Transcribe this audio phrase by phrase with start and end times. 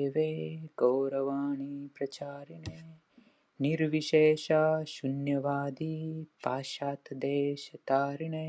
[0.00, 0.30] देवे
[0.80, 2.80] गौरवाणी प्रचारिणे।
[3.60, 4.46] निर्विशेष
[4.88, 5.94] शून्यवादी
[6.44, 8.48] पाश्चात्यदेशतारिणे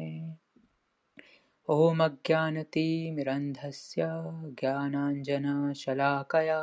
[1.69, 4.07] ॐ अज्ञानतिमिरन्धस्य
[4.61, 6.61] ज्ञानाञ्जनशलाकया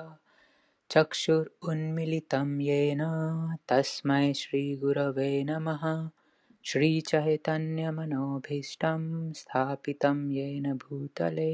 [0.95, 3.03] चक्षुरुन्मिलितं येन
[3.73, 5.85] तस्मै श्रीगुरवे नमः।
[6.71, 9.03] श्रीचैतन्यमनोभीष्टं
[9.41, 11.53] स्थापितं येन भूतले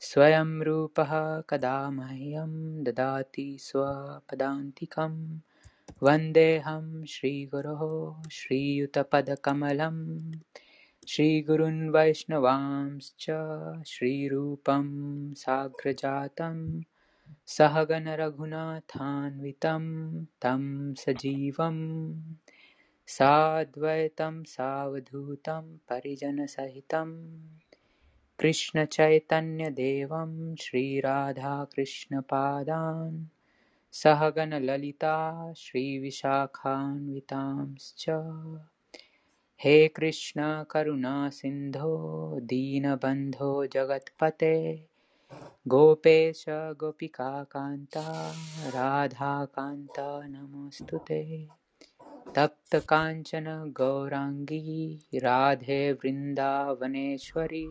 [0.00, 5.40] स्वयं रूपः कदा मह्यं ददाति स्वपदान्तिकं।
[6.02, 10.30] वन्देऽहं श्रीगुरोः श्रीयुतपदकमलं।
[11.08, 13.26] श्रीगुरून् वैष्णवांश्च
[13.86, 16.82] श्रीरूपं साग्रजातं।
[17.46, 21.76] सहगणरघुनाथान्वितं तं सजीवं
[23.06, 27.32] साद्वैतं सावधूतं परिजनसहितं
[28.38, 33.24] कृष्णचैतन्यदेवं श्रीराधाकृष्णपादान्
[33.92, 38.06] सहगणललिता श्रीविशाखान्वितांश्च।
[39.60, 44.86] हे कृष्ण, करुणा सिन्धो, दीनबन्धो जगत्पते।
[45.68, 48.34] गोपेश गोपिकान्ता
[48.66, 51.48] राधाकान्ता नमोऽस्तु ते
[52.34, 57.68] तप्तकाञ्चन गौराङ्गी, राधे वृन्दावनेश्वरी।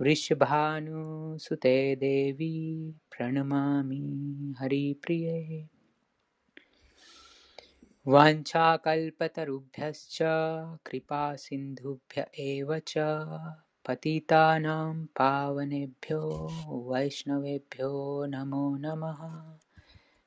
[0.00, 5.68] वृषभानुसुते देवी प्रणमामि हरिप्रिये।
[8.06, 10.18] वाञ्छाकल्पतरुभ्यश्च
[10.86, 12.94] कृपासिन्धुभ्य एव च
[13.88, 16.20] पतितानां पावनेभ्यो
[16.92, 19.52] वैष्णवेभ्यो नमो नमः।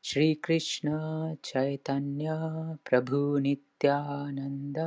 [0.03, 0.89] श्रीकृष्ण
[1.45, 2.29] चैतन्य
[2.89, 4.77] प्रभुनित्यानन्द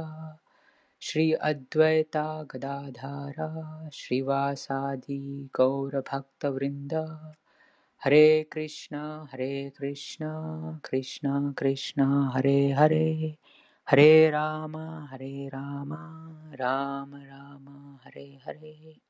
[1.00, 6.94] श्री अद्वैता गदाधारा श्रीवासादि गौरभक्तवृन्द।
[8.04, 8.96] हरे कृष्ण
[9.32, 10.26] हरे कृष्ण
[10.78, 13.36] कृष्ण कृष्ण, हरे हरे।
[13.90, 15.94] हरे राम हरे राम
[16.54, 19.00] राम राम, हरे हरे।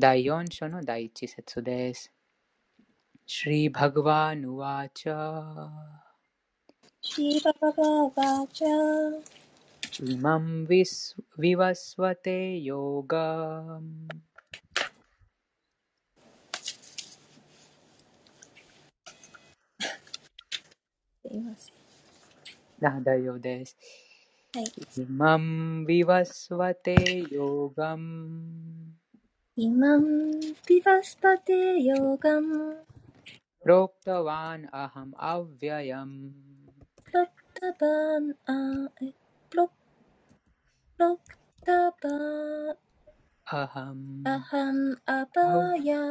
[0.00, 2.10] 第4章の第1節です。
[3.26, 5.68] シリバグワヌワチャ。
[7.02, 7.82] シリバグ
[8.16, 10.10] ワチャ。
[10.10, 13.78] イマンヴィワスワテヨガ。
[22.82, 23.76] あ、大丈夫です。
[24.54, 24.64] はい。
[24.64, 27.98] イマンヴィワスワテヨガ。
[29.60, 30.04] इमं
[30.68, 32.52] विवस्पते योगम्
[33.64, 36.32] प्रोक्तवान् अहम् अव्ययम्।
[37.12, 38.32] प्रोक्तवान्
[40.96, 42.74] प्रोक्तवान्
[43.52, 46.02] अहम् अहम् अपाया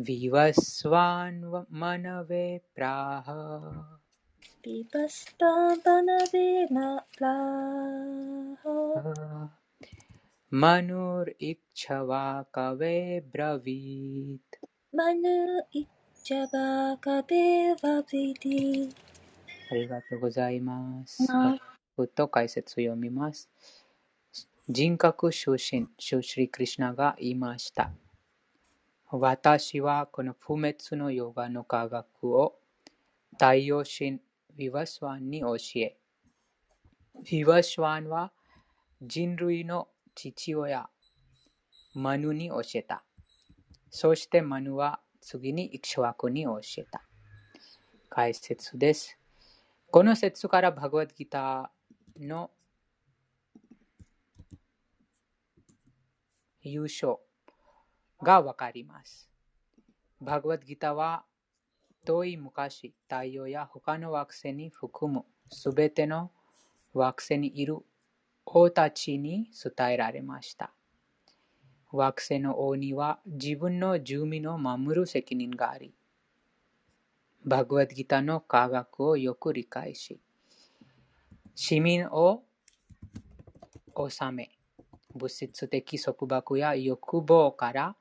[0.00, 3.26] विवस्वान् मनवे प्राह।
[4.66, 8.62] विवस्वा मनवे न प्राह।
[10.51, 12.23] मनुरिच्छवा
[12.55, 12.97] कवे
[13.33, 15.29] ब्रवीत् マヌ、
[15.73, 15.85] イ
[16.23, 18.91] チャバカベバビディ、
[19.69, 21.31] ありがとうございます。
[21.31, 21.59] ま、
[22.15, 23.49] と解説を読みます。
[24.69, 27.91] 人格出身、シュシリクリシナが言いました。
[29.11, 32.57] 私はこの不滅のヨガの科学を
[33.33, 34.21] 太陽神
[34.57, 35.97] ヴィワスワンに教え、
[37.23, 38.31] ヴィワスワンは
[39.01, 40.88] 人類の 父親、
[41.94, 43.04] マヌに教えた。
[43.90, 47.02] そしてマヌは次にイクシワクに教えた。
[48.08, 49.18] 解説です。
[49.90, 52.50] この説からバグワッドギターの
[56.62, 57.16] 優勝
[58.22, 59.30] がわかります。
[60.20, 61.24] バグワッドギターは
[62.04, 66.30] 遠い昔、太陽や他の惑星に含むすべての
[66.94, 67.78] 惑星にいる
[68.46, 70.72] 王たちに伝えられました。
[71.90, 75.94] 惑星の王には自分の住民を守る責任があり、
[77.44, 80.20] バグワッドギターの科学をよく理解し、
[81.54, 82.42] 市民を
[83.96, 84.50] 治め、
[85.14, 87.96] 物質的束縛や欲望から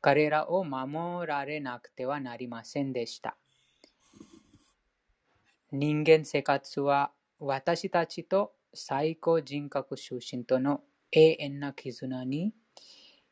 [0.00, 3.36] 彼らを守られなくてはなりませんでした。
[5.70, 10.82] 人間生活は私たちと最高人格出身との
[11.12, 12.52] 永遠な絆に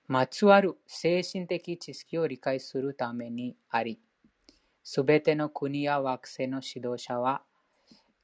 [0.09, 4.01] まつわる精神的知識を理解するためにあり、
[4.85, 7.43] すべての国や惑星の指導者は、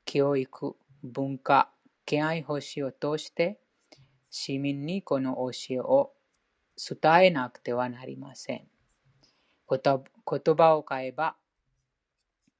[0.04, 1.72] 教育、文化、
[2.06, 3.58] 敬愛奉仕を通して
[4.30, 6.12] 市民にこの教えを
[6.76, 8.68] 伝えなくてはなりません。
[9.68, 9.80] 言
[10.56, 11.36] 葉を変えば、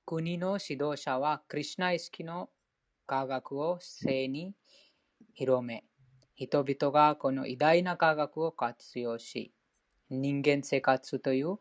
[0.05, 2.51] 国の指導者はクリュナ意識の
[3.07, 4.55] 科学を世に
[5.35, 5.85] 広め、
[6.35, 9.53] 人々がこの偉大な科学を活用し、
[10.11, 11.59] 人間生活という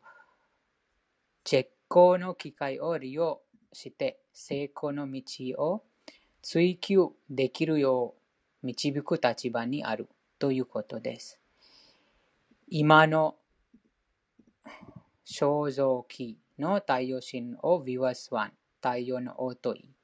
[1.43, 3.41] 絶好の機会を利用
[3.73, 5.21] して成功の道
[5.57, 5.83] を
[6.41, 8.15] 追求できるよ
[8.63, 10.09] う導く立場にある
[10.39, 11.39] ということです。
[12.67, 13.35] 今の
[15.25, 20.00] 肖像期の太陽神をビワスワン、太陽の王といい。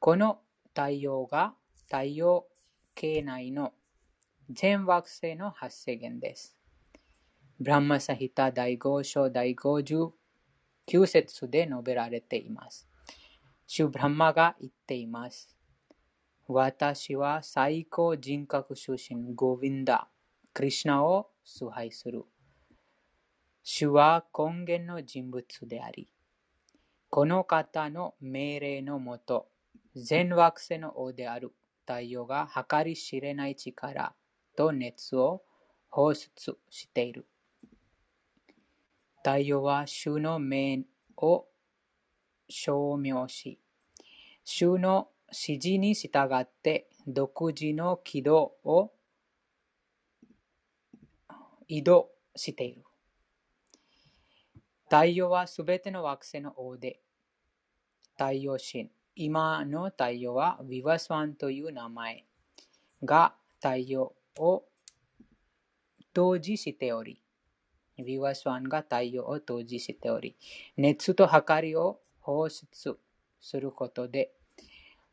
[0.00, 1.54] この太陽が
[1.86, 2.46] 太陽
[2.94, 3.72] 系内の
[4.48, 6.56] 全惑星の発生源です。
[7.58, 10.12] ブランマサヒタ第5章第59
[11.06, 12.88] 節で述べられています。
[13.66, 15.56] シュブランマが言っています。
[16.46, 20.06] 私は最高人格出身ゴヴィンダ、
[20.54, 22.24] クリシナを崇拝する。
[23.64, 26.08] 主は根源の人物であり、
[27.10, 29.48] この方の命令のもと、
[29.94, 31.52] 全惑星の王である
[31.86, 34.14] 太陽が計り知れない力
[34.56, 35.42] と熱を
[35.88, 37.26] 放出している。
[39.18, 40.86] 太陽は主の命
[41.16, 41.46] を
[42.48, 43.58] 証明し、
[44.44, 48.92] 主の指示に従って独自の軌道を
[51.66, 52.84] 移動している。
[54.84, 57.00] 太陽はすべての惑星の王で、
[58.12, 58.90] 太陽神、
[59.20, 62.24] 今の太陽はヴィワスワンという名前
[63.02, 64.62] が太陽を
[66.16, 67.20] 統治しており、
[67.98, 70.36] ヴィワスワンが太陽を統治しており、
[70.76, 72.96] 熱と明かりを放出
[73.40, 74.30] することで、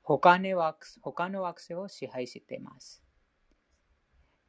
[0.04, 3.02] 他の惑他の惑星を支配しています。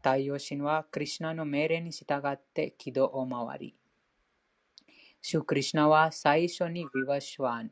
[0.02, 3.74] 太陽神はクリュナの命令に従って軌道を回り、
[5.22, 7.70] シュクリシナは最初にビワシュワン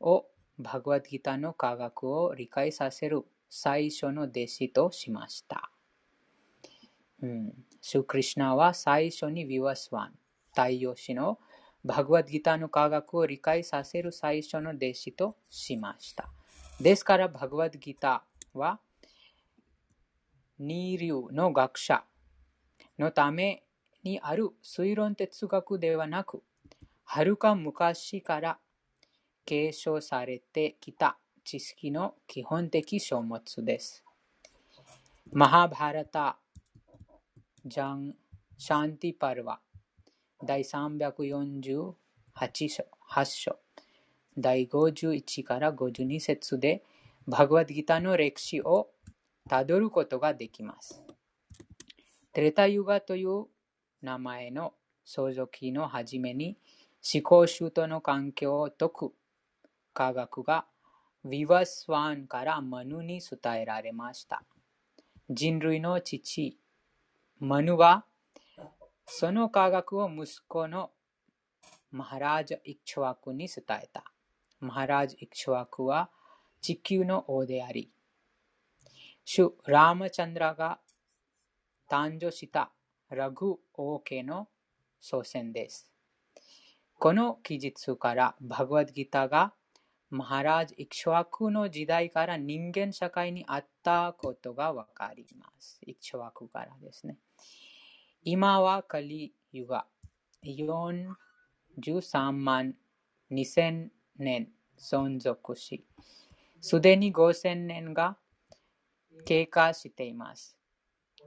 [0.00, 0.26] を
[0.58, 5.70] バグワッドギターの科学を理解させる最初の弟子としました。
[7.22, 10.12] うん、シュクリシナは最初にビワスワン、
[10.50, 11.38] 太陽神の
[11.84, 16.28] バグワッドギターの科学を理解させる最初の弟子としました。
[16.80, 18.80] ですから、バグワッドギターは
[20.58, 22.04] 二流の学者
[22.98, 23.64] のため
[24.02, 26.42] にある推論哲学ではなく、
[27.04, 28.58] はるか昔から
[29.46, 34.02] 継承されてきた知識の基本的書物です。
[35.32, 36.38] マハバラタ・
[37.64, 38.14] ジャン・
[38.56, 39.60] シャンティパルワ
[40.42, 41.92] 第348
[43.24, 43.58] 章
[44.36, 46.82] 第51から52節で
[47.26, 48.88] バグワッドギターの歴史を
[49.48, 51.02] たどることができます。
[52.32, 53.44] テレタユガという
[54.02, 54.74] 名前の
[55.04, 56.56] 相続期の初めに
[57.14, 59.12] 思考集との環境を解く
[59.94, 60.66] 科学が
[61.24, 64.42] ヴィワスワンからマヌに伝えられました。
[65.30, 66.58] 人類の父、
[67.38, 68.04] マヌは
[69.06, 70.90] その科学を息子の
[71.90, 74.04] マハラージャ・イクチュワクに伝えた。
[74.60, 76.10] マハラージ・イクチュワクは
[76.60, 77.90] 地球の王であり、
[79.24, 80.80] 主ラーマチャンドラが
[81.88, 82.72] 誕生した
[83.10, 84.48] ラグ王家の
[85.00, 85.90] 祖先です。
[86.98, 89.54] この記述からバグワッドギターが
[90.10, 95.80] マハラージ・イクシュワクの時代から人間社会にあったことがわかります。
[95.86, 97.18] イクシュワクからですね。
[98.22, 99.86] 今はカリユガ
[100.44, 102.74] 43万
[103.30, 105.84] 2000年存続し、
[106.60, 108.16] すでに5000年が
[109.24, 110.56] 経過しています。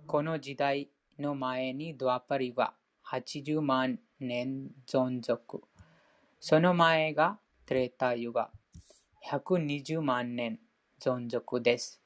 [0.05, 2.73] この時代の前にドアパリは
[3.05, 5.61] 80万年存続。
[6.39, 8.49] その前がトレータユガ
[9.25, 10.59] 120万年
[11.01, 12.01] 存続です。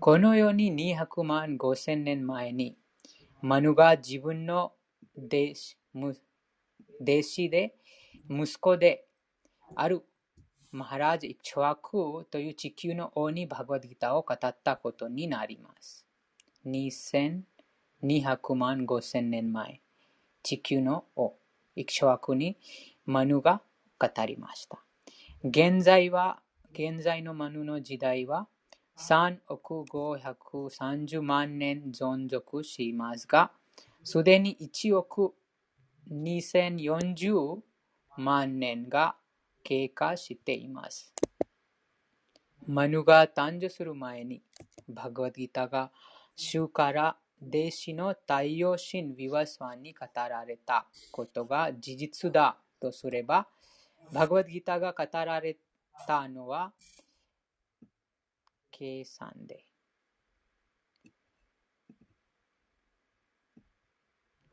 [0.00, 2.76] このように200万5000年前に
[3.42, 4.72] マヌが自分の
[5.16, 5.78] 弟子
[7.00, 7.74] 弟子で
[8.28, 9.06] 息子で
[9.76, 10.02] ある
[10.72, 16.04] マハラジ・イクチョワクという地球の王にバグワディタを語ったことになります。
[16.66, 17.44] 2200
[18.54, 19.80] 万5000年前、
[20.42, 21.34] 地球の王、
[21.76, 22.56] イクショワクに
[23.06, 23.62] マヌが
[23.98, 24.83] 語りました。
[25.46, 26.40] 現在は、
[26.72, 28.48] 現在のマヌの時代は
[28.96, 33.52] 3億530万年存続しますが、
[34.02, 35.34] すでに1億
[36.10, 37.58] 2040
[38.16, 39.16] 万年が
[39.62, 41.12] 経過しています。
[42.66, 44.40] マヌが誕生する前に、
[44.88, 45.90] バグワッドギタが
[46.36, 53.46] 主から弟子の太陽神ヴィワスワンに語られたことが事実だとすれば、
[54.12, 55.56] バグワッドギターが語られ
[56.06, 56.72] たのは
[58.70, 59.64] 計算で。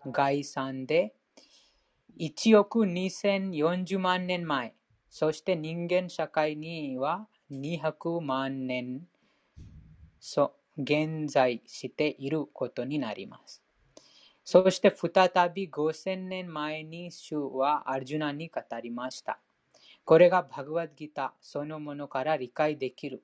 [0.05, 1.13] 概算で
[2.20, 4.74] 1億2040万年前、
[5.10, 9.08] そして人間社会には200万年
[10.77, 13.62] 現在していることになります。
[14.51, 19.39] そして再び5000年前に主はアルジュナに語りました。
[20.03, 23.24] これがバグワッドギターそのものから理解できる。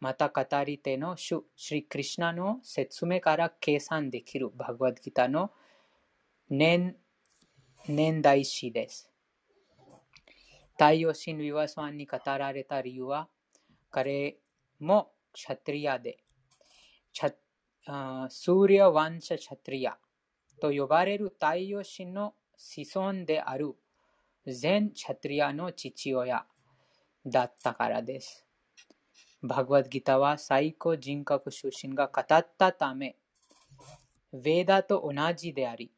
[0.00, 5.50] また語り手の主、シリクリシナの説明から計算できるバグワッドギターの
[6.48, 6.96] 年
[7.86, 9.10] 年代史です。
[10.78, 13.28] 太陽神ヴィワスワンに語られた理由は、
[13.90, 14.38] 彼
[14.80, 16.16] もシャトリアで、
[17.12, 19.98] スーリヤ・ヴァンシャ・クシャトリヤ
[20.62, 23.74] と呼ばれる太陽神の子孫である
[24.46, 26.46] 全シャトリアの父親
[27.26, 28.46] だったからです。
[29.42, 32.26] バガヴァッド・ギーターは最高人格主神が語っ
[32.56, 33.16] たため、
[34.32, 35.90] ヴェーダと同じであり、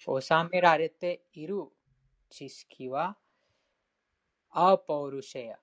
[0.00, 0.10] 収
[0.52, 1.64] められている
[2.28, 3.16] 知識は、
[4.50, 5.58] アーポールシェア、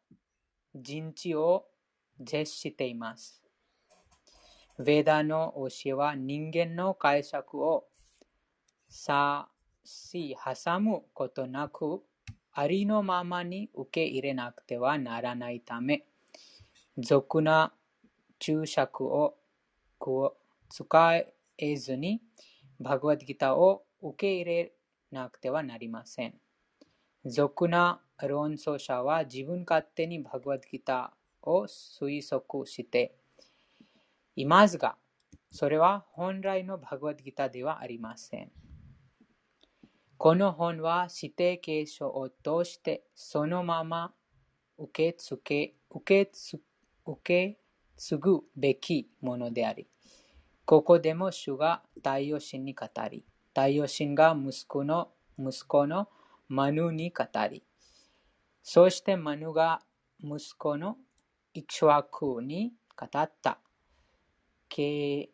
[0.73, 1.67] 人知を
[2.19, 3.41] 絶しています。
[4.79, 7.85] ヴェダの教えは人間の解釈を
[8.89, 9.47] 差
[9.83, 12.01] し挟むことなく、
[12.51, 16.05] ありのままに受け入れなくてはならないため、
[16.97, 17.73] 俗な
[18.39, 19.35] 注釈を
[20.69, 21.15] 使
[21.57, 22.21] えずに、
[22.79, 24.73] バグワッドギターを受け入れ
[25.11, 26.35] なくてはなりません。
[27.25, 33.15] 俗な論争者は自分勝手にバグワッドギターを推測して
[34.35, 34.97] いますが、
[35.51, 38.51] それは本来のバグワッドギターではありません。
[40.17, 44.13] この本は指定継承を通してそのまま
[44.77, 46.31] 受け付け、受け
[47.05, 47.59] 受け
[47.97, 49.87] 継ぐべきものであり、
[50.65, 56.07] ここでも主が太陽神に語り、太陽神が息子の息子の
[56.47, 57.63] マヌに語り、
[58.61, 59.81] そしてマヌが
[60.23, 60.97] 息子の
[61.54, 63.58] イクシュアクに語った。
[64.68, 65.30] 経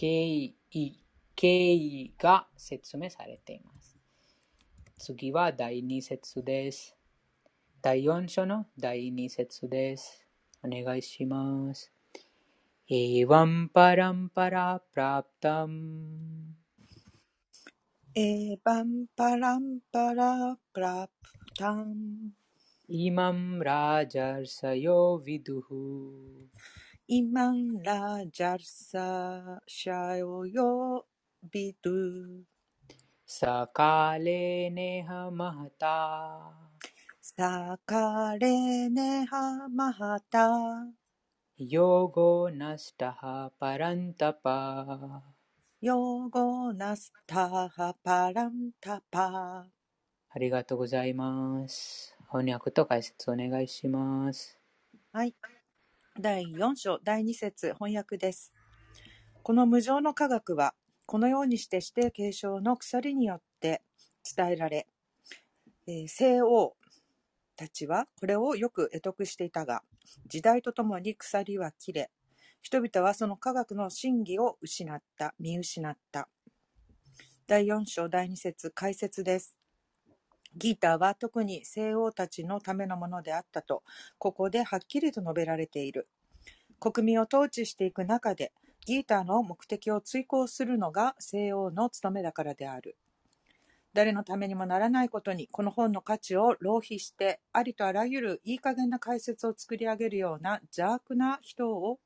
[0.00, 0.56] 緯
[1.34, 3.96] 経緯が説明されています。
[4.98, 6.96] 次は第2節です。
[7.82, 10.24] 第4章の第2節です。
[10.64, 11.92] お願いします。
[12.88, 15.78] एवं परम्परा प्राप्तम्
[18.14, 20.32] एवं परम्परा
[20.72, 22.39] प्राप्तम्
[22.90, 25.68] इमं राजर्षयो विदुः
[27.16, 27.58] इमं
[27.88, 28.68] राजर्षयो
[31.54, 32.44] विदुः
[33.38, 35.96] सकाले नेह महता
[37.22, 38.56] सकाले
[38.98, 39.32] नेह
[39.80, 40.46] महता
[41.58, 45.22] ヨゴナスタハパランタパ
[45.80, 49.66] ヨゴナスタハパランタパ
[50.28, 52.14] ありがとうございます。
[52.31, 54.57] 翻訳と解説お願いします。
[55.11, 55.35] はい。
[56.17, 58.53] 第4章第2節翻訳です。
[59.43, 60.73] この無常の科学は、
[61.05, 63.81] このようにして指定継承の鎖によって
[64.33, 64.87] 伝えられ、
[65.87, 66.77] えー、西欧
[67.57, 69.81] たちはこれをよく得得していたが、
[70.25, 72.11] 時代とともに鎖は切れ、
[72.61, 76.29] 人々はその科学の真偽を失った、見失った。
[77.45, 79.57] 第4章第2節解説です。
[80.55, 83.83] ギーターは特に西欧たちのためのものであったと、
[84.17, 86.07] ここではっきりと述べられている。
[86.79, 88.51] 国民を統治していく中で、
[88.85, 92.97] ギーターの目的を追行するのが西欧の務めだからである。
[93.93, 101.99] 誰のためにもならないことに、この本の価値を浪費して、ありとあらゆるいい加減な解説を作り上げるような邪悪な人を、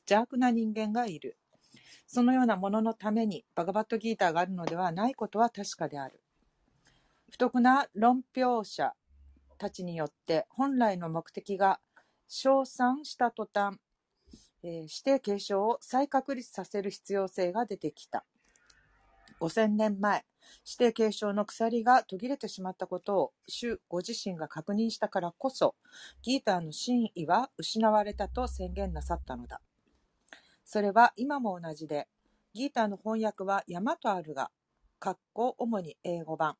[0.00, 1.36] 邪悪な人間がいる。
[2.06, 6.23] そのようなもののためにバガバットギーターがあるのではないことは確かである。
[7.30, 8.92] 不徳な論評者
[9.58, 11.80] たちによって本来の目的が
[12.28, 13.78] 称賛した途端、
[14.62, 18.24] えー、指定継承を再確立させる必要性が出てきた。
[19.40, 20.24] 5000年前、
[20.64, 25.74] 指定継承の鎖が途切れてしまったことを主ご自身が確認したからこそ、
[26.22, 29.60] ギーターの真意は失われたと宣言なさったのだ。
[30.64, 32.08] それは今も同じで、
[32.54, 34.50] ギーターの翻訳は山とあるが、
[35.00, 36.56] 括弧主に英語版。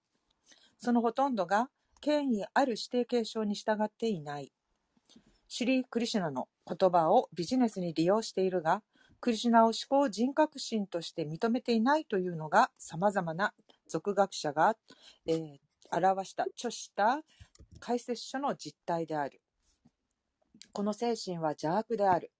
[0.84, 1.70] そのほとんどが
[2.02, 4.52] 権威ある指定継承に従っていない。
[5.48, 8.82] シリー・クリシュナの言葉をビジネスに利用しているが、
[9.18, 13.54] クリシュナを思考人格心として認めていないというのが様々な
[13.88, 14.76] 俗学者が、
[15.26, 15.58] えー、
[15.90, 17.22] 表した著した
[17.80, 19.40] 解説書の実態である。
[20.74, 22.30] この精神は邪悪である。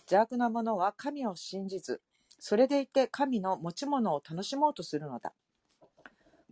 [0.00, 2.02] 邪悪な者は神を信じず、
[2.38, 5.32] それでいて神の持ち物を楽しもうとするのだ。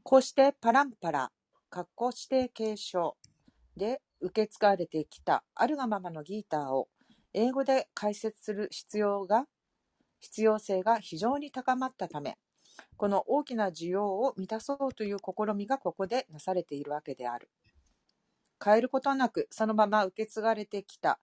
[0.04, 1.30] こうしてパランパラ、
[1.70, 3.16] 格好指定継承
[3.76, 6.88] で受け継がれてきたあるがままのギーターを
[7.32, 9.46] 英語で解説する必要が
[10.20, 12.36] 必要性が非常に高まったため、
[12.96, 17.48] この大きな需要を満たそうという試みがここでなされているわけである。
[18.62, 21.18] 変えることなくそのまま受け継がれてきた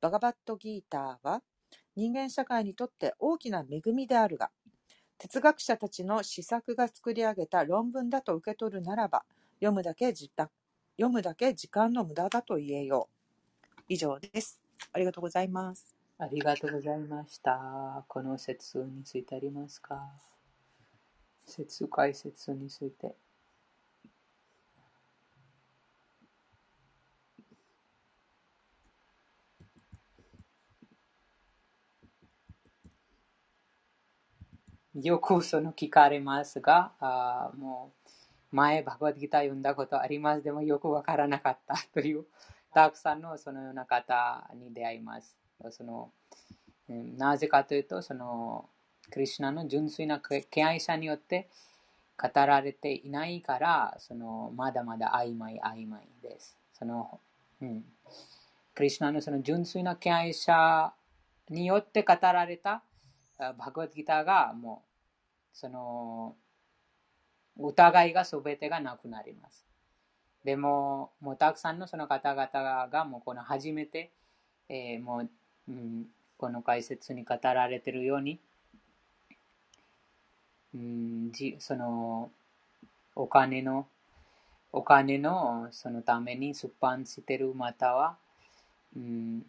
[0.00, 1.42] バガバットギーターは
[1.94, 4.50] 人間社会にとって大きな恵みであるが、
[5.22, 9.22] 哲学者たちの思索が作り上げた論文だと受け取るならば、
[9.56, 10.30] 読むだけ時
[10.96, 13.10] 読むだけ時間の無駄だと言えよ
[13.76, 13.82] う。
[13.86, 14.58] 以上です。
[14.94, 15.94] ありがとうございます。
[16.18, 18.02] ありがとうございました。
[18.08, 20.08] この説についてありますか？
[21.44, 23.14] 説解説について。
[35.02, 37.92] よくその聞かれますが、あも
[38.52, 40.42] う前、バグワッドギター読んだことあります。
[40.42, 42.26] でもよくわからなかった という、
[42.72, 45.36] たくさんのそのような方に出会います。
[45.70, 46.10] その
[46.88, 48.68] なぜかというと、その
[49.10, 51.48] クリュナの純粋な敬愛者によって
[52.20, 56.56] 語られていないから、そのまだまだ曖昧曖昧です。
[56.72, 57.20] その
[57.60, 57.84] うん、
[58.74, 60.92] クリュナのその純粋な敬愛者
[61.48, 62.82] によって語られた
[63.38, 64.89] バグワッドギターがもう、
[65.60, 66.34] その、
[67.58, 69.66] 疑いが全てがなくなります。
[70.42, 74.10] でも、もうたくさんのその方々がもうこの初めて、
[74.70, 75.28] えー、もう、
[75.68, 76.06] うん、
[76.38, 78.40] この解説に語られているように、
[80.74, 82.30] うん、じその
[83.14, 83.86] お金の
[84.72, 88.16] お金のそのために出版してるまたは、
[88.96, 89.42] うん、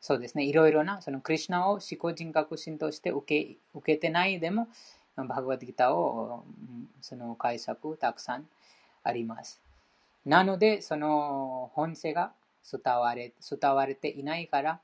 [0.00, 0.44] そうですね。
[0.44, 4.68] いろいろな、そのクリュナを思考人格心として受け受けてないでも、
[5.16, 6.44] バグワッドギターを、
[7.00, 8.46] その解釈たくさん
[9.02, 9.60] あります。
[10.24, 12.32] なので、その本性が
[12.70, 14.80] 伝われ伝われていないから、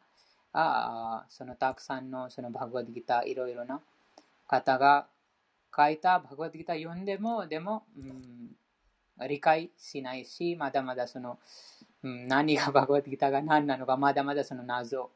[0.52, 3.80] あそのたくさんのそのバグワッドギター、いろいろな
[4.46, 5.06] 方が
[5.74, 11.38] 書いたバグワッドギター読んでも、でも、うん、理解しないし、まだまだその、
[12.02, 15.10] うん、何がバグワッドギターが何なのか、まだまだその謎、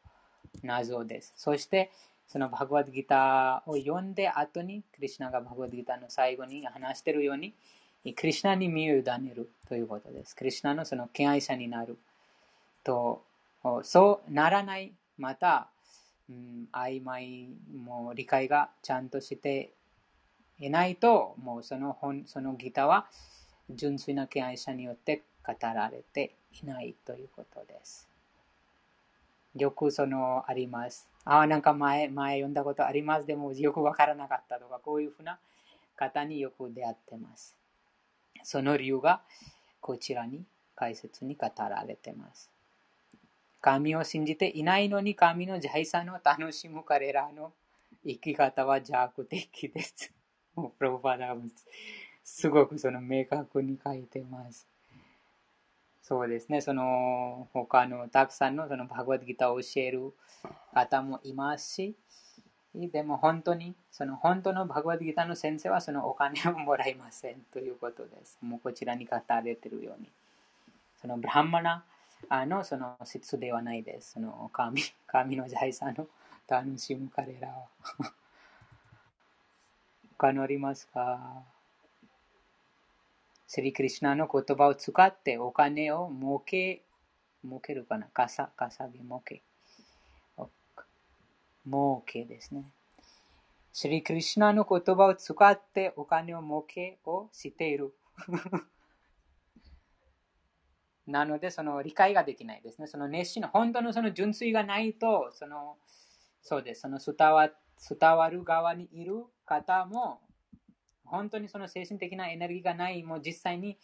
[0.62, 1.32] 謎です。
[1.36, 1.90] そして、
[2.32, 7.52] そのバグワッドギターを読んで後に、クリュナがバグワッドギターの最後に話しているように、
[8.16, 10.34] クリュナに身を委ねるということです。
[10.34, 11.98] クリュナのその敬愛者になる
[12.84, 13.22] と、
[13.82, 15.68] そうならない、また、
[16.30, 19.74] うん、曖昧も理解がちゃんとして
[20.58, 23.08] いないと、もうその本そのギターは
[23.68, 28.08] 純粋な敬愛者によって語られていないということです。
[29.54, 31.08] よくそのあります。
[31.24, 33.26] ああ、なんか前、前読んだことあります。
[33.26, 35.38] でもよくわからなかったとか、こういうふうな
[35.96, 37.56] 方によく出会ってます。
[38.42, 39.20] その理由が
[39.80, 42.50] こちらに解説に語られてます。
[43.60, 47.52] 神を信じていないのに神の財産を楽しむ彼らの
[48.04, 50.12] 生き方は邪悪的です。
[50.56, 51.34] もうプロパダ
[52.24, 54.66] すごくその明確に書いてます。
[56.02, 60.12] そうですね、その他のたくさんのそのバグワッドギターを教える
[60.74, 61.94] 方もいますし、
[62.74, 68.36] でも本当に、その本当のバグワッドギターの先生はそのお金をもらいませんということです。
[68.42, 70.08] もうこちらに語られているように。
[71.00, 71.84] そのブラハマナ
[72.46, 74.12] のその質ではないです。
[74.12, 76.08] その神神の財産を
[76.48, 77.54] 楽しむ彼らは。
[80.18, 81.42] 他のありますか？
[83.54, 86.86] スリクリシナの言葉を使ってお金を儲け、
[87.44, 89.42] 儲けるかなかさ、かさび儲け。
[91.66, 92.64] 儲けですね。
[93.70, 97.92] スリクリシナの言葉を使ってお金を儲けをしている。
[101.06, 102.86] なので、その理解ができないですね。
[102.86, 105.76] その熱心な、本当のその純粋がないと、その、
[106.40, 106.80] そうです。
[106.80, 107.50] その伝わ
[107.86, 110.22] 伝わる側にいる方も、
[111.04, 113.76] 本当にその精神的なエネルギーがない、もう実際に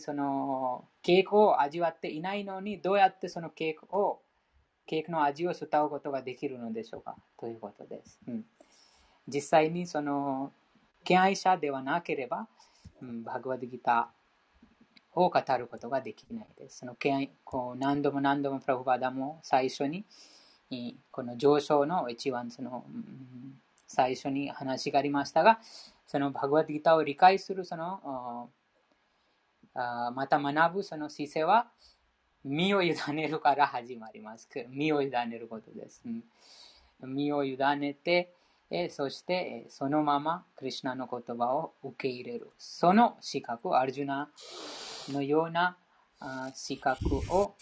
[0.00, 4.20] そのケーキを味わっていないのに、どうやってそのケーキを、
[4.86, 8.20] ケーキの味を伝うことができるのでしょうかということです。
[8.28, 8.44] うん、
[9.28, 10.52] 実際にその
[11.04, 12.48] 敬愛者ではなければ、
[13.00, 16.78] うん、バグワッドギターを語ることができないです。
[16.78, 20.04] その敬愛こう何度も何度もプラフバダも最初に、
[21.10, 25.60] この上昇の一番その、うん、最初に話がありましたが、
[26.12, 28.50] そのバグワッドギターを理解するその、
[29.72, 31.70] あまた学ぶその姿勢は、
[32.44, 34.46] 身を委ねるから始まります。
[34.68, 36.02] 身を委ねることです。
[37.00, 38.34] 身を委ねて、
[38.90, 42.50] そしてそのままクリュナの言葉を受け入れる。
[42.58, 44.28] その資格、アルジュナ
[45.08, 45.78] のような
[46.52, 47.56] 資格を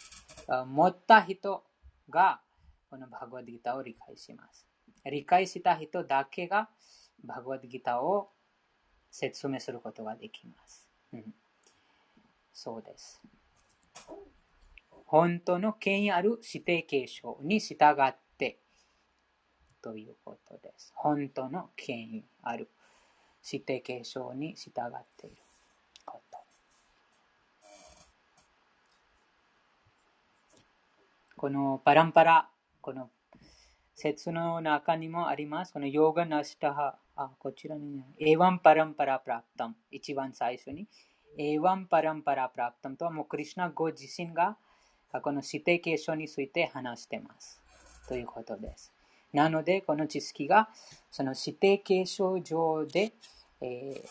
[0.66, 1.62] 持った人
[2.08, 2.40] が
[2.90, 4.66] このバグワッドギターを理解します。
[5.04, 6.68] 理解した人だけが
[7.22, 8.30] バグワッドギターを
[9.10, 10.88] 説明することができます。
[11.12, 11.34] うん、
[12.52, 13.20] そうです。
[15.06, 18.60] 本当の権威ある指定継承に従って
[19.82, 20.92] ということです。
[20.94, 22.70] 本当の権威ある
[23.44, 25.36] 指定継承に従っている
[26.04, 26.38] こと。
[31.36, 32.48] このパランパラ、
[32.80, 33.10] この
[34.00, 35.74] 説の中にもあります。
[35.74, 40.88] このヨガナスタハ、あ、こちらに、エワンパランパラプラプタム、一番最初に、
[41.36, 44.56] エワンパランパラプラプタムとはもうクリュナ語自身が
[45.22, 47.60] この指定継承について話しています。
[48.08, 48.90] ということです。
[49.34, 50.70] なので、この知識が
[51.10, 53.12] その指定継承上で、
[53.60, 54.02] え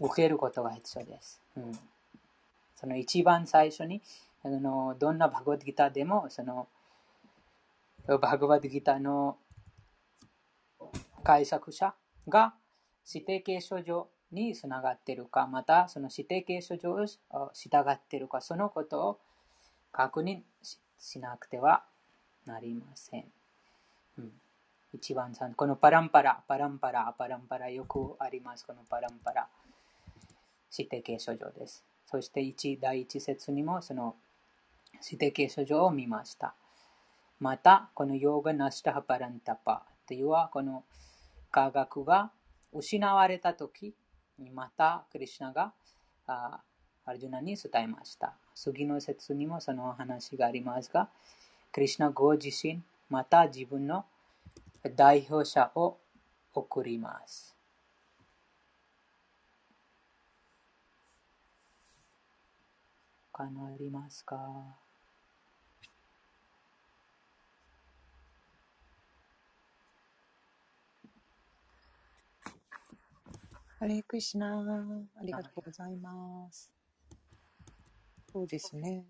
[0.00, 1.42] ー、受けることが必要です。
[1.56, 1.72] うん、
[2.76, 4.00] その一番最初に、
[4.44, 6.68] あのどんなバグワッドギターでも、その
[8.06, 9.36] バグワッドギターの
[11.24, 11.94] 解釈者
[12.28, 12.54] が
[13.12, 17.06] 指定継承上につながっているか、またその指定継承上を
[17.52, 19.20] 従っているか、そのことを
[19.92, 20.40] 確認
[20.98, 21.84] しなくては
[22.44, 23.24] なりません。
[24.18, 24.32] うん、
[24.94, 28.64] 一番さん、このパランパラ、パランパラ、パランパラ、よくあります。
[28.64, 29.48] このパランパラ、
[30.76, 31.84] 指定継承上です。
[32.06, 34.14] そして一第一節にもその
[35.04, 36.54] 指定継承上を見ました。
[37.38, 40.84] また、このヨーガナスタハパランタパというは、この
[41.50, 42.30] 科学が
[42.72, 43.94] 失われたとき
[44.38, 45.72] にまたクリュナが
[46.26, 46.60] あ
[47.04, 48.34] アルジュナに伝えました。
[48.54, 51.08] 次の説にもその話がありますが、
[51.72, 54.04] クリュナご自身、また自分の
[54.94, 55.98] 代表者を
[56.54, 57.54] 送ります。
[63.32, 64.85] 他のありますか？
[73.78, 76.72] ハレークリシナありがとうございます。
[78.32, 79.04] そうですね。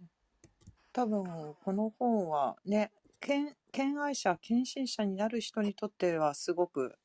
[0.93, 6.97] 多分、この本はね、兼兼愛者、献身者になる人にとってはすごく、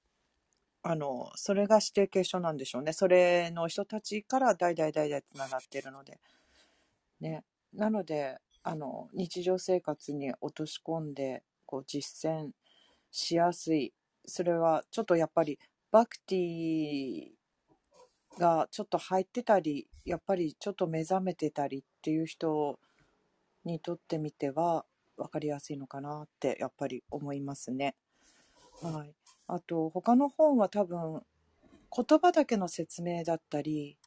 [0.82, 2.94] あの、それが指定継承なんでしょうね。
[2.94, 6.20] それの人たちから代々代々つながっているので。
[7.20, 7.44] ね。
[7.74, 12.50] なので、あの、日常生活に落とし込んで、こう、実践
[13.12, 13.94] しやすい。
[14.26, 15.60] それは、ちょっとやっぱり、
[15.92, 17.41] バクティ
[18.38, 22.80] がちょっと入ってたり、やっぱりちょっと目覚めてたりっていう人
[23.66, 24.86] にとってみては
[25.18, 27.96] 分かりやすいのかなってやっぱり思いますね。
[28.82, 29.14] はい。
[29.48, 31.22] あと他の本は多分
[31.96, 33.98] 言葉だけの説明だったり、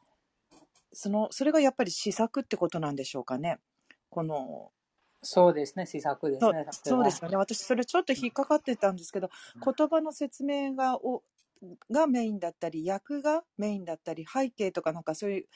[0.92, 3.58] その、それがやっぱり試作ってことなんでしょうかね。
[4.08, 4.72] この、
[5.22, 6.66] そうですね、試作ですね。
[6.70, 7.36] そうですよね。
[7.36, 9.28] 私、それちょっと引っかかってたんですけど、
[9.62, 11.22] 言葉の説明がお
[11.90, 15.46] がメインだったり、役がメインだったり、背景とかなんかそういう、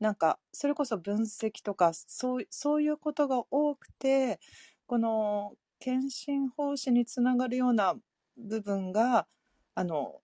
[0.00, 4.40] なんか、それこそ分析とか、そうそういうことが多くて、
[4.86, 7.94] この、献身奉仕につながるような
[8.36, 9.26] 部分が、
[9.74, 10.20] あの、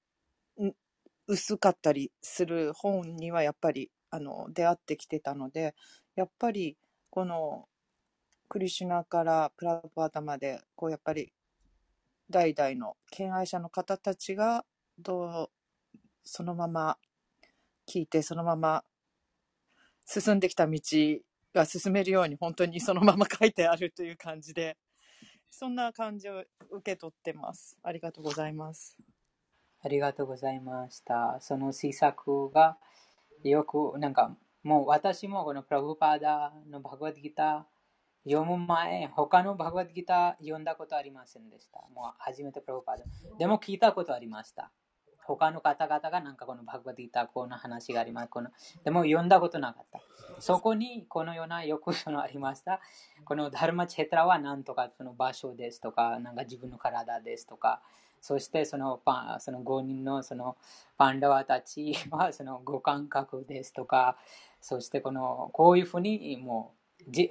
[1.26, 5.74] 薄かったりする本にはやっぱり、あの、出会ってきてたので、
[6.16, 6.76] やっぱり、
[7.10, 7.68] この、
[8.48, 11.32] クリシュナからプラパータまで、こうやっぱり、
[12.30, 14.64] 代々の敬愛者の方たちが
[15.02, 15.50] と
[16.22, 16.98] そのまま
[17.88, 18.84] 聞いてそのまま
[20.06, 20.80] 進んできた道
[21.54, 24.76] が進めるように本当にそのまま書いてあるという感じで
[25.50, 28.96] そんな感じを受け取ってますありがとうございます
[29.82, 32.78] ありがとうございましたその施策が
[33.42, 37.74] よくなんかもう私もこのプラブパーダのバグワッドギター
[38.26, 41.84] 読む前、他のバグワッドギター読んだことありませんでした。
[41.94, 43.04] もう初めてプラブパーダ。
[43.38, 44.72] でも聞いたことありました。
[45.26, 48.28] 他の方々がなんかこのバグバディータこの話があります。
[48.28, 48.50] この
[48.84, 50.00] でも読んだことなかった。
[50.38, 52.80] そこにこのようなよくそのありました。
[53.24, 57.80] このダルマチェトラはなんとかその場所ですとか、なんか自分の体ですとか、
[58.20, 60.56] そしてそのパその5人のその
[60.96, 64.16] パンダワたちはその五感覚ですとか、
[64.60, 67.28] そしてこのこういうふうにもうギ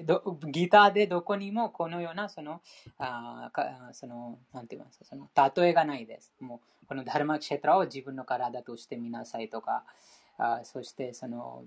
[0.70, 2.62] ターでどこにもこのようなその、
[2.98, 6.32] あかその、なんて言いますか、その例えがないです。
[6.40, 9.84] もうこのダルマクシェトラを自分の体として見なさいとか、
[10.38, 11.64] あそしてその、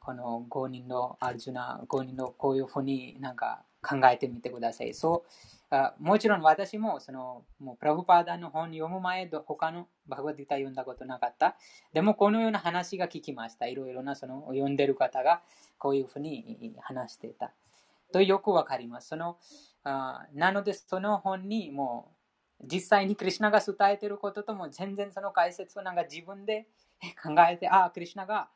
[0.00, 4.94] この5人のアルジュナ、5人のこういうふうになんか考えてみてください。
[4.94, 5.24] そ
[5.70, 11.56] うあもちろん私もそのもうプラブパーダの本読む前、他のバグバディタ読んだことなかった。
[11.92, 13.66] でもこのような話が聞きました。
[13.66, 15.40] いろいろなその読んでる方が
[15.78, 17.52] こういうふうに話していた。
[18.12, 19.08] とよくわかります。
[19.08, 19.38] その
[19.84, 22.12] あなのでその本にも
[22.60, 26.66] う実際にクリュナが伝えていることとも全然その解説をなんか自分で
[27.22, 28.48] 考えて、ああ、クリュナが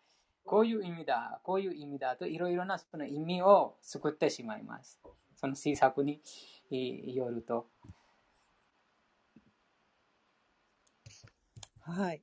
[0.47, 5.01] こういう意味だ、こういう意味だといろいろなその意味を作ってしまいます。
[5.35, 6.21] その制作に
[6.71, 7.67] よると。
[11.81, 12.23] はい。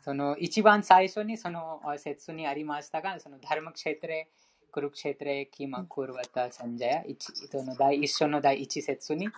[0.00, 4.28] その一番最初にその説にありましたが、そのダルマクシェトレ、
[4.72, 7.04] クルクシェトレ、キマクルワタ、サンジャヤ、
[7.50, 9.28] その第一章の第一節に、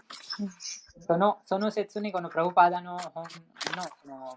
[1.00, 4.36] そのその説にこのプラブパーダの本のこの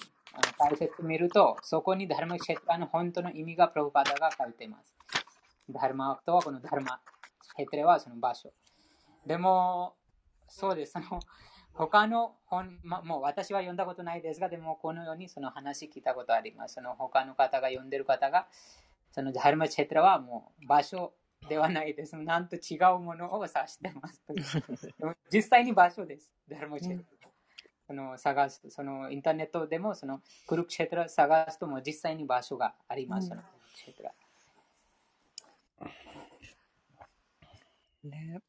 [0.58, 4.92] 解説を見ると、そこにダルマシェトラの本当の意味がプラブパーダが書いています。
[5.70, 7.00] ダルマとはこのダルマ、
[7.56, 8.52] ヘトレはその場所。
[9.26, 9.94] でも、
[10.48, 10.94] そうです。
[10.94, 11.20] その
[11.74, 16.74] 他の本、ま、もう私は読んだことないですが、でもこのようにその話聞いたことあります。
[16.74, 18.48] その他の方が読んでる方が、
[19.18, 21.12] そのダルマチェトラはもう場所
[21.50, 22.16] ではないです。
[22.16, 24.22] なんと違うものを指してます。
[25.34, 26.32] 実際に場所です。
[26.48, 27.30] ダルマチェトラ。
[27.88, 33.32] その探すそのインターネットでもそのクルクシェトラ探すとも実際に場所があります。
[38.04, 38.40] うん、ね、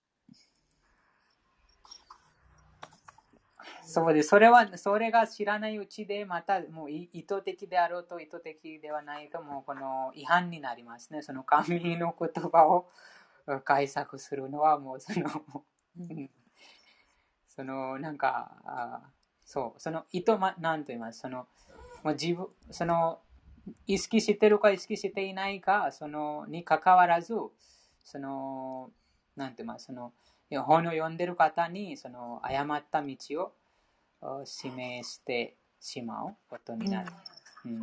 [3.91, 4.29] そうです。
[4.29, 11.23] それは、それが知らないうちで、またもう意図的であろうと意図的ではないと、もうこの違反になりますね。
[11.23, 12.87] その神の言葉を
[13.65, 15.31] 解釈するのは、もうその、
[17.49, 19.01] その、なんか、あ
[19.43, 21.21] そう、その意図、ま、なんと言います。
[21.21, 21.47] その、
[22.05, 23.21] もう自分、その、
[23.87, 27.33] 意識してるか意識していないか、その、にかかわらず、
[28.05, 28.91] その、
[29.35, 29.87] なんて言います。
[29.87, 30.13] その、
[30.51, 33.53] 本を読んでる方に、その、誤った道を、
[34.45, 37.13] 示してしまうことになる。
[37.65, 37.83] うん、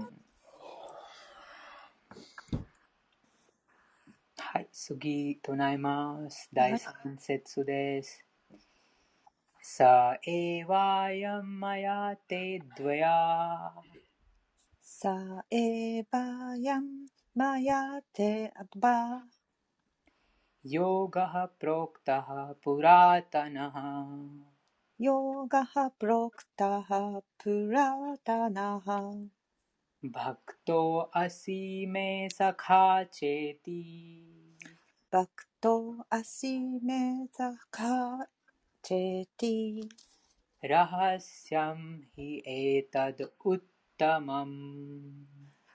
[4.37, 6.49] はい、次、唱えます。
[6.53, 8.25] 第3節です。
[9.61, 13.73] さえわやまやてどや。
[14.79, 16.79] さえばや
[17.33, 19.23] मया तेऽद्य।
[20.63, 24.54] योगः प्रोक्तः पुरातनः।
[24.97, 29.13] योगः प्रोक्तः पुरातनः।
[30.01, 38.25] भक्तोऽसि मे सखा चेति। भक्तोऽसि मे सखा
[38.81, 39.89] चेति।
[40.61, 43.61] रहस्यं ह्येतदुत्
[43.97, 45.27] タマン。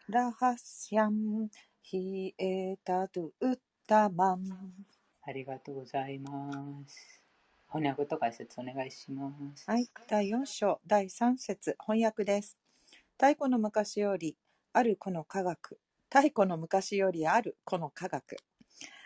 [0.09, 1.51] ラハシャム
[1.83, 4.47] ヒエタドウッタマン。
[5.21, 7.20] ありがとうございます。
[7.73, 9.71] 翻訳と解説お願いします。
[9.71, 9.89] はい。
[10.09, 12.57] 第4章、第3節翻訳です。
[13.17, 14.37] 太古の昔より
[14.73, 15.79] あるこの科学。
[16.13, 18.39] 太古の昔よりあるこの科学。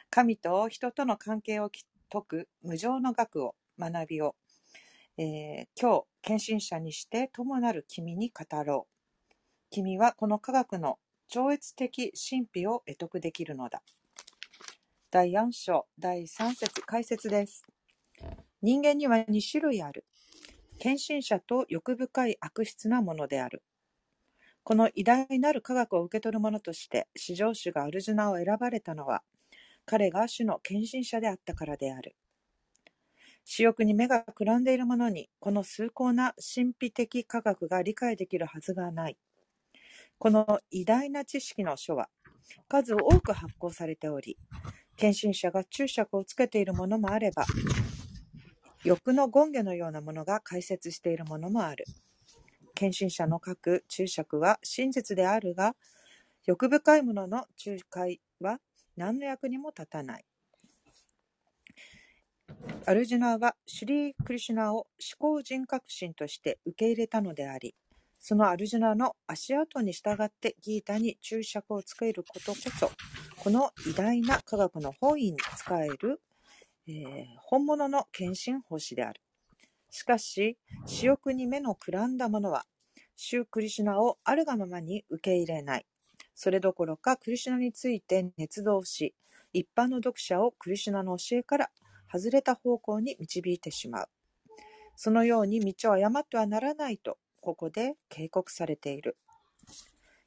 [0.08, 1.70] 神と人との関係を
[2.10, 4.34] 解く無常の学を、学びを、
[5.18, 9.34] えー、今日、献身者にして友なる君に語ろう。
[9.68, 10.98] 君はこの科学の
[11.28, 13.82] 超越的神秘を得得できるのだ。
[15.10, 17.62] 第4章、第3節解説です。
[18.64, 20.06] 人間には2種類ある。
[20.78, 23.62] 献身者と欲深い悪質なものである。
[24.62, 29.22] この偉大なる科学を受け取る者として、至上主がアルジュナを選ばれたのは、
[29.84, 32.16] 彼が主の献身者であったからである。
[33.44, 39.18] 私欲に目がくらんでいる者に、この崇高な神秘的科学が理解できるはずがない。
[40.16, 42.08] この偉大な知識の書は、
[42.66, 44.38] 数多く発行されており、
[44.96, 47.44] 献身者が注釈をつけているものもあれば、
[48.84, 51.86] 欲の権下のようなものが解説しているものもある。
[52.74, 55.74] 献身者の書く注釈は真実であるが、
[56.44, 58.58] 欲深いものの仲介は
[58.96, 60.24] 何の役にも立たない。
[62.84, 64.86] アルジュナはシュリー・クリシュナを思
[65.18, 67.74] 考人格心として受け入れたのであり、
[68.20, 72.90] そのアルジュナの足跡に従ってギータに注釈をつけることこそ、
[73.38, 76.20] この偉大な科学の本意に使える
[76.86, 79.20] えー、本物の献身奉仕である。
[79.90, 82.66] しかし、私欲に目のくらんだ者は、
[83.16, 85.86] 主クリシュナをあるがままに受け入れない。
[86.34, 89.14] それどころかクリシュナについて熱動し、
[89.52, 91.70] 一般の読者をクリシュナの教えから
[92.12, 94.08] 外れた方向に導いてしまう。
[94.96, 99.16] そのように道を誤ってはならないと、ここで警告されている。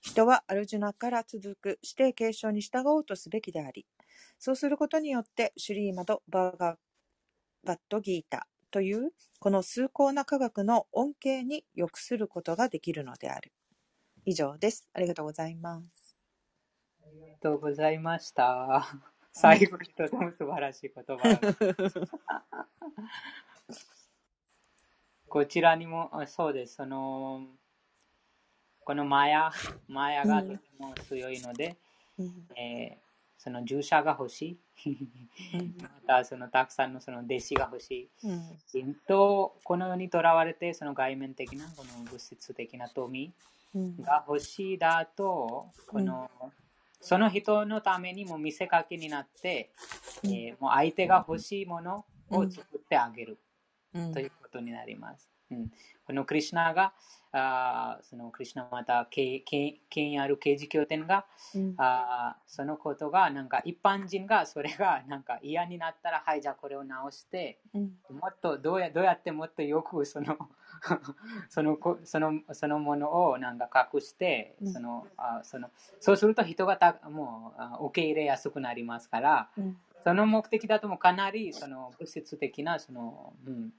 [0.01, 3.85] 人はアルジュナから続く指定継承に従おうとすべきであり、
[4.39, 6.77] そうすることによって、シュリーマド・バーガ
[7.63, 13.51] バット・ギータというこの崇高な科学の恩恵に良くすることができるのである。
[14.25, 14.87] 以上です。
[14.93, 16.17] ありがとうございます。
[17.01, 18.85] ありがとうございました。
[19.31, 21.17] 最後にとても素晴らしい言葉。
[25.29, 26.75] こちらにもそうです。
[26.75, 27.47] その
[28.87, 29.51] このマヤ、
[29.89, 31.75] マヤがとても強いので、
[32.17, 33.06] うん、えー、
[33.37, 34.97] その従者が欲しい。
[35.81, 38.79] またそのたくさんのその弟子が欲しい。
[38.79, 43.33] うん、と、このようにとらわれて、その外面的な、この物質的な富
[44.01, 46.29] が欲しいだと、この、
[46.99, 49.71] その人のためにも見せかけになって、
[50.23, 53.37] えー、もう相手が欲しいものを作ってあげる、
[54.13, 55.36] ということになります。
[55.51, 55.71] うん、
[56.05, 56.93] このクリュナが
[57.33, 70.37] あそのクリュナまた権威ある刑事経典が、うん、あそのことがなんか一般人がそれがなんか嫌になったらはいじゃあこれを直して、うん、もっとどうやどうやってもっとよくその
[71.49, 79.49] そのそのそのものをなんか隠して、うん、そのあそのそうすると人がたもう受け入れやすくなりますから、
[80.03, 83.73] その目的だともかなりその物質的なその、うん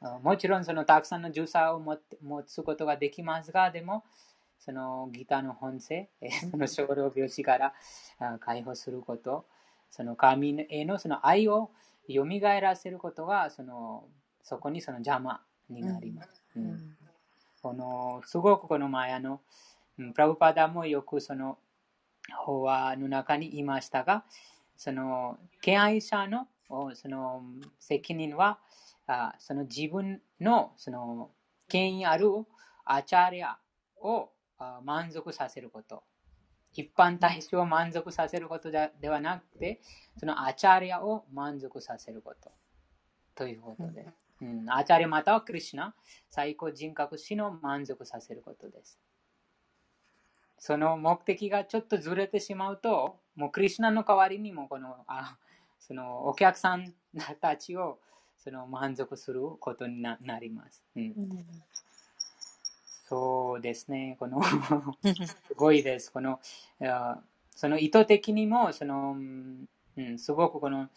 [0.00, 4.04] もちろんそのたくさんの重さを持つことができますが、でも、
[4.58, 6.10] そのギターの本性、
[6.50, 7.74] その少量病死から
[8.40, 9.46] 解放すること、
[9.90, 11.70] その神へのその愛を
[12.08, 12.24] 蘇
[12.60, 14.04] らせることが、その
[14.42, 16.42] そこにその邪魔になります。
[16.56, 16.96] うん、うん、
[17.62, 19.40] このすごくこのマヤの、
[19.96, 21.58] プラブパダもよくその
[22.44, 24.24] 法話の中にいましたが、
[24.76, 26.48] その敬愛者の
[26.94, 27.42] その
[27.78, 28.58] 責任は、
[29.06, 31.30] あその自分のその
[31.68, 32.28] 権威ある
[32.84, 33.58] アチャリア
[34.00, 34.30] を
[34.84, 36.02] 満足させること。
[36.72, 39.80] 一般大衆を満足させることではなくて、
[40.18, 42.52] そのアチャリアを満足させること。
[43.34, 44.06] ということで。
[44.42, 45.94] うん、アチャリアまたはクリシナ、
[46.28, 48.98] 最高人格死の満足させることです。
[50.58, 55.38] その目的がちょっとずれてしまうと、もうクリシナの代わりにもこのあ
[55.78, 56.92] そのお客さん
[57.40, 58.00] たちを
[58.46, 60.80] その満足することになります。
[60.94, 61.44] うん、
[63.08, 64.40] そうですね、この
[65.26, 66.12] すごいです。
[66.12, 66.38] この
[67.56, 69.16] その意図的にもその、
[69.96, 70.88] うん、すごくこの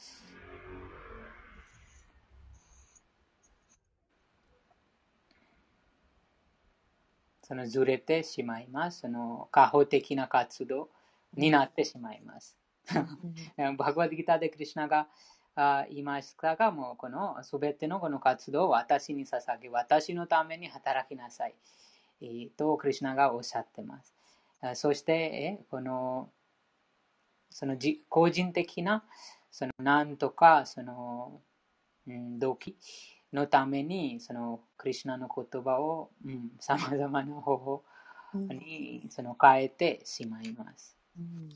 [7.42, 9.00] そのずれてしまいます。
[9.00, 10.92] その過保的な活動
[11.34, 12.56] になってしまいます。
[13.76, 15.08] バグワッドギターでクリュナが
[15.56, 21.56] 言いましたが、もうこのすべてのこの活動を私に捧げ、私のために働きなさい。
[22.58, 24.14] と、クリュナがおっしゃってます。
[24.76, 26.30] そして、この、
[27.50, 27.78] その
[28.10, 29.04] 個人的な、
[29.52, 31.42] そのなんとか、その、
[32.08, 32.78] うん、動機
[33.34, 36.12] のために、その、クリュナの言葉を、
[36.60, 37.84] さまざまな方法
[38.34, 40.98] に、その変えてしまいます。
[41.18, 41.50] うん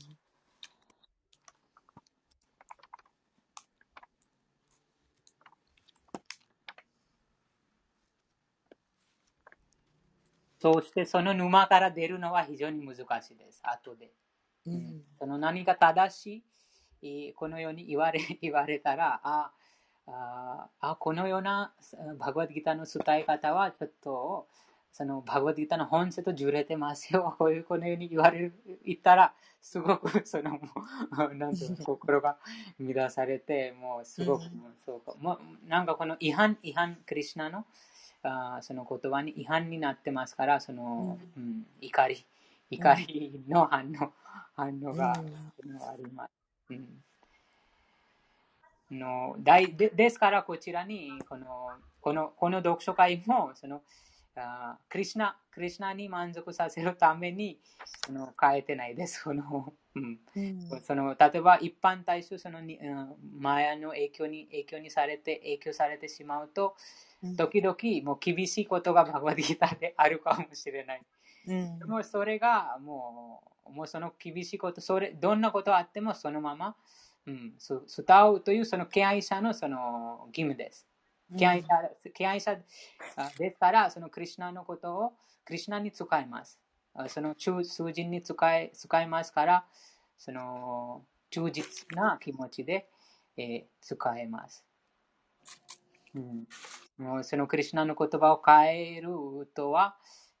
[10.64, 14.10] そしてその沼から出るのは非常に難しいです、後で。
[14.66, 16.42] うん、その何が正し
[17.02, 19.50] い、このように言われ言われたら、あ
[20.06, 21.74] ああこのような
[22.18, 24.46] バグワッドギターの伝え方はちょっと
[24.90, 27.34] そのバグワッドギターの本質とずれてますよ。
[27.38, 28.54] こういうこのように言われる
[28.86, 30.58] 言ったら、すごくその
[31.34, 32.38] なんていう心が
[32.80, 37.66] 乱されて、もうすごく、もうそうかもうなんかこの違反、違反、クリュナの
[38.24, 42.24] あその言葉に違反になってますから、その、うん、うん、怒り、
[42.70, 44.12] 怒りの反応、
[44.56, 45.16] 反応が、あ
[45.96, 46.30] ります。
[46.70, 47.04] うん
[48.90, 51.46] のだでですからこちらにこの
[52.00, 53.82] このこの読書会もその
[54.36, 57.58] あクリシナクリシナに満足させるために
[58.06, 59.22] その変えてないです。
[59.22, 60.18] そのうん、
[60.82, 66.74] その例えば一般大衆そのに、うん、マヤの影響に影響にされて影響されてしまうと、
[67.36, 71.02] 時々もう厳しいことがバグワディギターであるかもしれない。
[71.46, 76.74] うん、もうそれがもうもうその厳しいことそれどんなことあってもそのまま
[77.26, 80.86] うん、伝うというその敬愛者のその義務です。
[81.38, 81.68] 敬愛者
[82.12, 82.54] 敬愛者
[83.38, 85.12] ですから、そのクリュナのことを
[85.44, 86.58] クリュナに使います。
[87.08, 89.64] その数人に使い使いますから、
[90.18, 92.88] その忠実な気持ちで、
[93.36, 94.64] えー、使えます。
[96.14, 96.46] うん、
[96.98, 99.08] もうそのクリュナの言葉を変える
[99.54, 99.96] とは、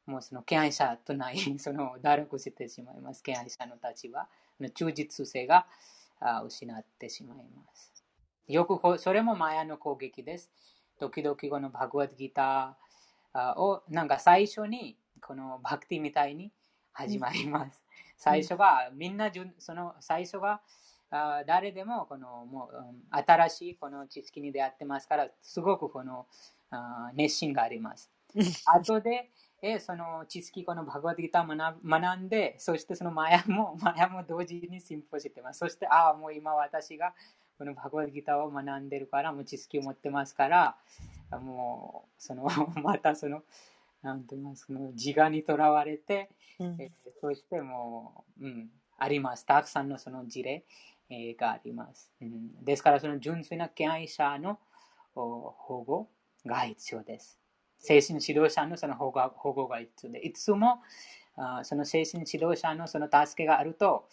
[0.06, 3.22] もうその敬愛者とない、 その堕落してしまいます。
[3.22, 4.28] 敬愛者の立場
[4.60, 5.66] の忠実性が
[6.46, 7.92] 失ってしまいます。
[8.46, 10.50] よくそれもマヤの攻撃です。
[10.98, 14.96] 時々このバグワッドギターをなんか最初に
[15.26, 16.52] このバクティみたいに
[16.92, 17.82] 始まります。
[18.16, 20.60] 最初がみんなその最初が
[21.46, 26.26] 誰でもこのもう新しいこの知識に出会ってますからすごくこの
[27.14, 28.10] 熱心があります。
[28.66, 29.30] 後で
[29.62, 35.58] えその知識このバグワッドギター学んでそしてそのマヤも マヤも同時に進歩してます。
[35.58, 37.14] そしてああもう今私が
[37.56, 40.76] このバグワッドギターを学んでるからもう知識を持ってますから
[41.30, 42.44] もうその
[42.82, 43.42] またその
[44.04, 46.28] なんて言いますの自我にとらわれて、
[46.60, 49.46] うん、えー、そしてもう、うん、あります。
[49.46, 50.62] たくさんのその事例、
[51.08, 52.64] えー、があります、うん。
[52.64, 54.58] ですから、その純粋な敬愛者の
[55.14, 56.08] 保護
[56.44, 57.38] が必要です。
[57.78, 60.82] 精神指導者のその保護保護が必要で、いつも
[61.36, 64.06] あその精神指導者のその助けがあると、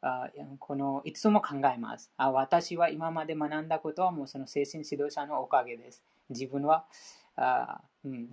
[0.00, 0.28] あ
[0.58, 2.30] このいつも考えますあ。
[2.30, 6.02] 私は今まで学んだことはもうその精神指導者のおかげです。
[6.30, 6.86] 自分は
[7.36, 8.30] あ、うん、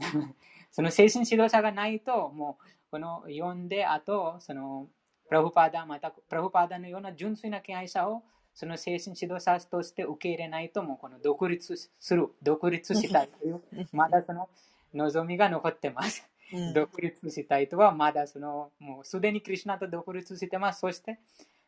[0.74, 4.88] その精神指導者がないと、もうこの読んで、あと、その
[5.30, 8.24] プラフパーダ、またプラフパーダのような純粋な敬愛者を
[8.56, 13.62] その精神指導者として受け入れないと、もうこの独立する、独立したいという、
[13.92, 14.50] まだその
[14.94, 16.28] 望みが残ってます。
[16.74, 20.82] 独立したいとは、まだその、もうすでにクリュナと独立してます。
[20.82, 21.20] そして、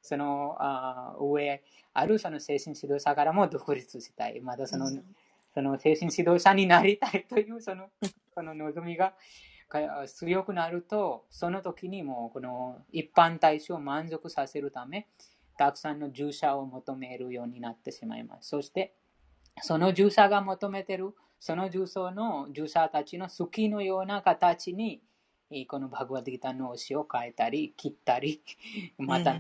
[0.02, 4.40] そのあ上あるその精神指導者からも独立したい。
[4.42, 4.92] まだその、
[5.56, 7.90] その精神指導者になりたいというその
[8.36, 9.14] その望みが
[10.08, 15.08] 強くなると、その時にもこの一般大衆を満足させるため、
[15.58, 18.50] たくさんの従者を求めるようになってしまいます。
[18.50, 18.96] そして、
[19.62, 25.02] その従者が求めている、その従者の従者たちの好きのような形に、
[25.70, 28.42] このバグワディギターの推しを変えたり、切ったり、
[29.00, 29.40] また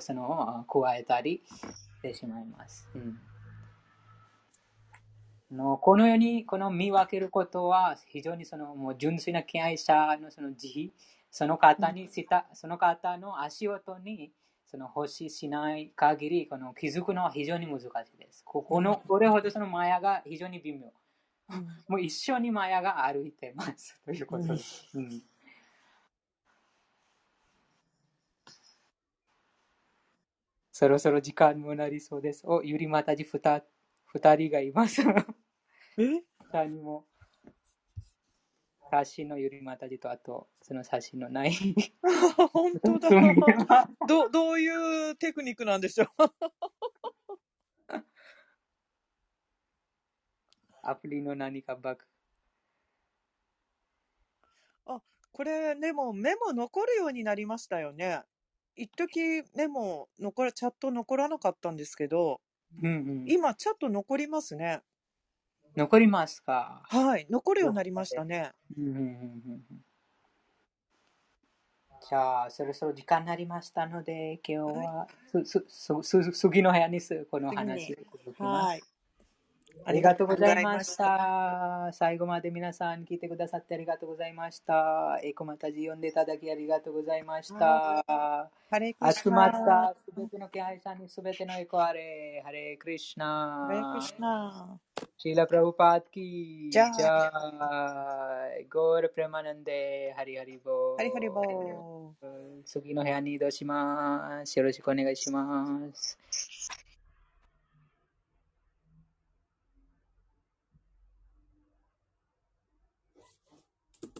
[0.00, 2.88] その加えたりしてしまいます。
[2.94, 3.29] うん
[5.56, 10.90] のこのようにこの見分けることは非常にそのもう純粋な敬愛者のその慈悲、
[11.30, 14.32] その方にした、その方の足音に
[14.66, 17.88] その欲ししない限りこの気づくのは非常に難しい
[18.18, 18.42] です。
[18.44, 20.92] ここのこれほどそのマヤが非常に微妙。
[21.88, 24.86] もう一緒にマヤが歩いてますということです。
[24.94, 25.22] うん、
[30.70, 32.46] そろそろ時間もなりそうです。
[32.46, 35.02] お、ゆりまたじ二人がいます。
[35.98, 36.22] え？
[36.50, 37.06] 下にも、
[38.90, 41.52] 写真のゆりまたじと、あと、その写真のない。
[42.52, 43.10] 本当だ。
[44.08, 46.08] どどういうテクニックなんでしょう？
[50.82, 52.04] アプリの何かバグ。
[54.86, 58.22] あ、これ、でもメモ残るようになりましたよね。
[58.76, 62.40] 一時メモ残ら、チャット残らなかったんですけど、
[62.82, 64.82] うんうん、今チャット残りますね。
[65.76, 66.82] 残りますか？
[66.88, 68.52] はい、残るようになりましたね。
[72.08, 75.08] じゃあ、そろそろ時間になりましたので、今日は、
[75.44, 77.96] す、す、す、次の部屋にす、この話
[78.38, 78.82] はい。
[79.84, 81.90] ありがとうございました。
[81.92, 85.18] 最後まで皆さん聞いてくださってありがとうございました。
[85.22, 88.04] エコマタジ読んでいただきありがとうございました。
[89.12, 92.42] 集まったすべての気配さんにすべてのエコあれ。
[92.44, 93.66] ハレクリシナ。
[93.68, 94.78] ハレクリシナ。
[95.16, 96.70] シーラ・プラブパーキー。
[96.70, 96.90] じゃ
[97.32, 100.96] あ、ゴール・プレマナンデ、ハリハリボー。
[100.98, 102.64] ハリハリボー。
[102.64, 104.58] 次の部屋に移動します。
[104.58, 106.18] よろしくお願いします。